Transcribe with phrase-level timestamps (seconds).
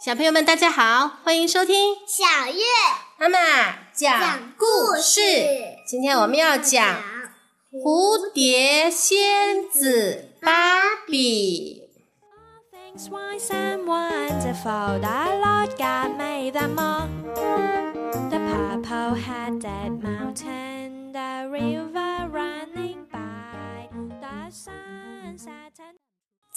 [0.00, 2.22] 小朋友们，大家好，欢迎收听小
[2.52, 2.60] 月
[3.18, 3.38] 妈妈
[3.92, 4.66] 讲故
[5.00, 5.20] 事。
[5.86, 6.84] 今天我们要讲
[7.82, 11.82] 《蝴蝶仙子芭比》。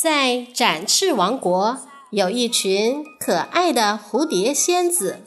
[0.02, 1.78] 在展翅王国，
[2.12, 5.26] 有一群可爱的蝴蝶仙子。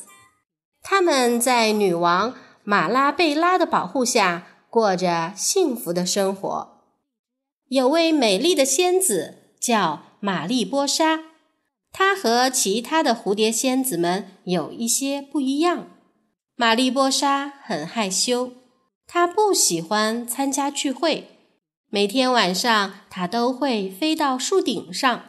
[0.83, 2.33] 她们在女王
[2.65, 6.79] 马拉贝拉的保护下，过着幸福的生活。
[7.69, 11.21] 有位美丽的仙子叫玛丽波莎，
[11.93, 15.87] 她和其他的蝴蝶仙子们有一些不一样。
[16.57, 18.53] 玛丽波莎很害羞，
[19.07, 21.42] 她不喜欢参加聚会。
[21.95, 25.25] 每天晚上，他都会飞到树顶上，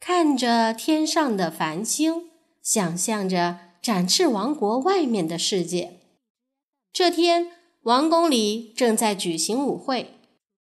[0.00, 2.30] 看着天上的繁星，
[2.62, 5.98] 想象着展翅王国外面的世界。
[6.90, 7.50] 这天，
[7.82, 10.14] 王宫里正在举行舞会，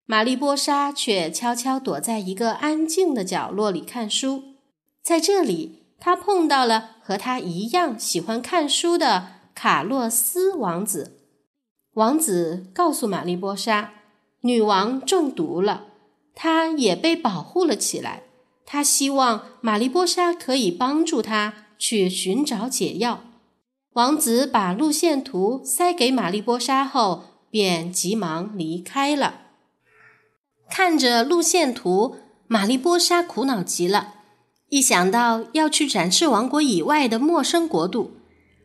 [0.06, 4.44] 玛丽波莎却悄悄躲在一个安静的角落里看书。
[5.02, 11.22] 在这里，她碰到了和她一样喜欢看书的卡洛斯王子。
[11.94, 13.94] 王子告诉玛丽波莎。
[14.46, 15.88] 女王中毒了，
[16.36, 18.22] 她也被保护了起来。
[18.64, 23.24] 她希望玛丽波莎可以帮助她去寻找解药。
[23.94, 29.42] 王子把路线图塞给玛丽波莎后，便急忙离开了。
[30.70, 34.14] 看着路线图，玛丽波莎苦恼极了。
[34.70, 38.18] 一想到要去展示王国以外的陌生国度，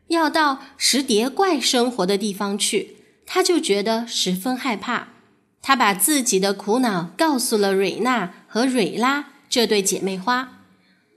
[0.09, 5.20] 要到石蝶怪生活的地方去，她就觉得十分害怕。
[5.63, 10.63] 他把自己的苦恼告诉了瑞娜和瑞拉这对姐妹花，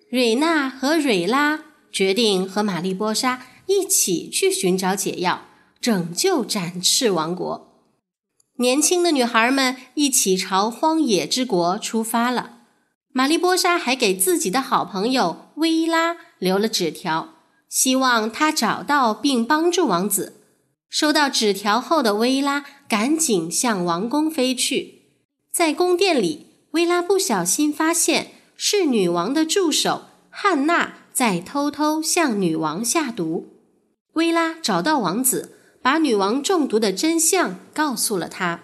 [0.10, 5.44] 瑞娜和瑞拉决定和玛丽波莎一起去寻找解药，
[5.80, 7.70] 拯救展翅王国。
[8.58, 12.58] 年轻的女孩们一起朝荒野之国出发了。
[13.14, 17.36] 玛丽波莎还给自己的好朋友薇拉留了纸条，
[17.70, 20.43] 希望她找到并帮助王子。
[20.96, 25.06] 收到纸条后的薇拉赶紧向王宫飞去。
[25.52, 33.48] 在宫殿里，薇拉不小心发现是女王的助手汉娜在偷偷向女王下毒。
[34.14, 38.60] 薇拉找到王子，把女王中毒的真相告诉了他。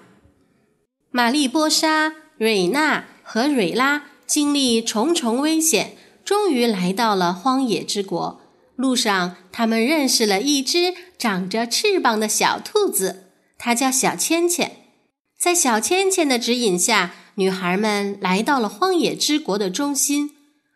[1.09, 8.49] 玛丽波莎、瑞娜和瑞拉经历重重危险，终于来到了荒野之国。
[8.79, 13.25] 路上，他们认识了一只长着翅膀的小兔子，
[13.57, 14.72] 它叫小芊芊。
[15.38, 20.31] 在小芊芊的指引下，女孩们来到了荒野之国的中心。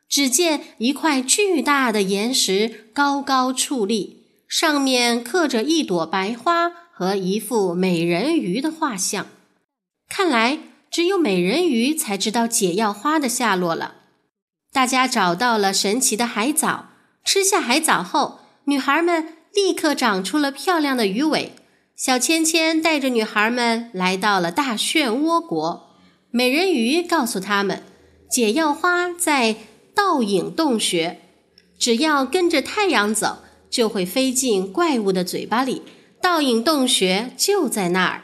[0.09, 9.27] 只见一块巨大的岩石高高矗立，上面刻着一朵白花和一幅美人鱼的画像。
[10.09, 10.59] 看来，
[10.91, 13.95] 只有美人鱼才知道解药花的下落了。
[14.73, 16.87] 大家找到了神奇的海藻。
[17.23, 21.53] 吃下海藻后，女孩们立刻长出了漂亮的鱼尾。
[21.95, 25.95] 小芊芊带着女孩们来到了大漩涡国，
[26.31, 27.81] 美人鱼告诉他们，
[28.29, 29.56] 解药花在
[29.95, 31.19] 倒影洞穴，
[31.79, 33.39] 只要跟着太阳走，
[33.69, 35.83] 就会飞进怪物的嘴巴里。
[36.22, 38.22] 倒影洞穴就在那儿。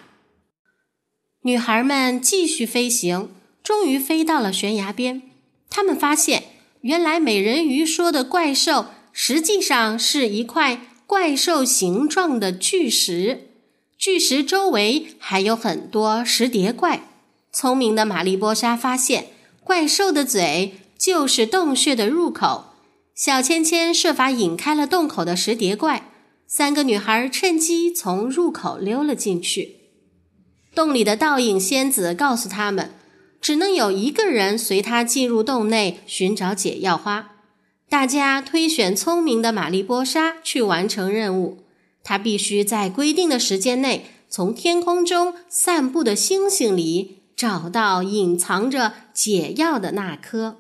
[1.44, 3.30] 女孩们继续飞行，
[3.62, 5.22] 终于飞到了悬崖边。
[5.70, 6.59] 他们发现。
[6.82, 13.50] 原来美人鱼说的怪兽，实际上是一块怪兽形状的巨石，
[13.98, 17.04] 巨石周围还有很多石蝶怪。
[17.52, 19.28] 聪明的玛丽波莎发现，
[19.64, 22.68] 怪兽的嘴就是洞穴的入口。
[23.14, 26.10] 小芊芊设法引开了洞口的石蝶怪，
[26.48, 29.76] 三个女孩趁机从入口溜了进去。
[30.74, 32.94] 洞里的倒影仙子告诉他们。
[33.42, 37.34] 只能有一个人随他进入洞内寻找解药花。
[37.88, 41.64] 大家推选聪明的玛丽波莎去完成任务。
[42.04, 50.58] 她必须在规定的时间内，从天空中散布的星星里找到隐藏着解药的那颗。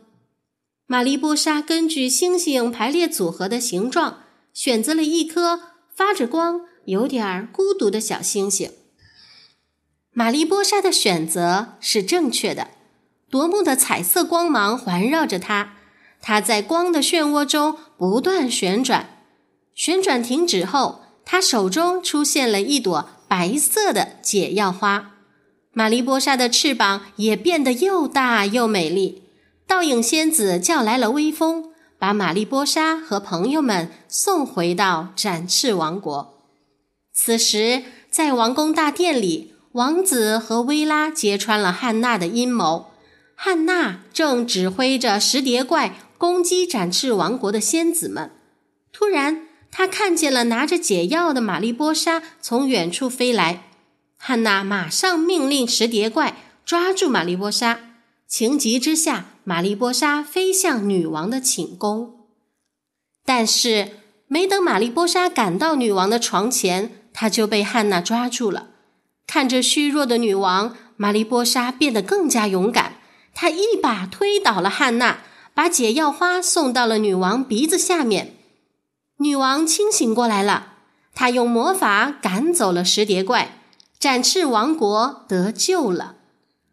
[0.88, 4.24] 玛丽波莎根据星星排列组合的形状，
[4.54, 5.62] 选择了一颗
[5.94, 8.72] 发着光、有点儿孤独的小星星。
[10.12, 12.68] 玛丽波莎的选择是正确的。
[13.30, 15.74] 夺目的彩色光芒环绕着她，
[16.22, 19.08] 她在光的漩涡中不断旋转。
[19.76, 25.12] 旋转停止后，她手中出现了一朵白色的解药花。
[25.74, 29.24] 玛丽波莎的翅膀也变得又大又美丽。
[29.68, 36.42] 倒影仙子叫来了微风，把玛丽波莎和朋友们送回到展翅王国。
[37.14, 39.54] 此时，在王宫大殿里。
[39.74, 42.92] 王子和薇拉揭穿了汉娜的阴谋。
[43.36, 48.32] 汉娜正指挥着石蝶怪攻击展翅王国的仙子们。
[48.92, 53.64] 突然，他看见了拿着解药的玛丽波莎从远处飞来。
[54.18, 57.80] 汉娜马上命令石蝶怪抓住玛丽波莎。
[58.28, 62.26] 情急之下，玛丽波莎飞向女王的寝宫。
[63.24, 63.92] 但是，
[64.28, 68.70] 没等玛丽波莎赶到女王的床前，她就被汉娜抓住了。
[69.30, 72.94] 看着虚弱的女王玛丽波莎变得更加勇敢，
[73.36, 75.20] 她一把推倒了汉娜，
[75.54, 78.36] 把解药花送到了女王鼻子下面。
[79.20, 80.74] 女王清醒过来了，
[81.14, 83.60] 她用魔法赶走了石蝶怪，
[84.00, 86.16] 展翅王国得救了。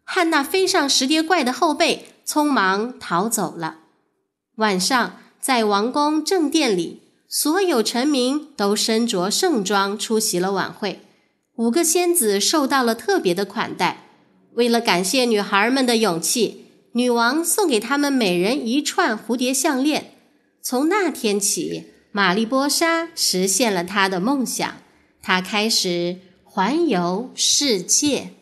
[0.03, 3.81] 汉娜飞上石蝶怪的后背，匆忙逃走了。
[4.55, 11.03] 晚上，在王宫正殿里，所有臣民都身着盛装出席了晚会。
[11.57, 14.03] 五个仙子受到了特别的款待，
[14.53, 20.11] 为了感谢女孩们的勇气，女王送给她们每人一串蝴蝶项链。
[20.61, 24.77] 从那天起，玛丽波莎实现了她的梦想，
[25.23, 28.36] 她开始环游世界。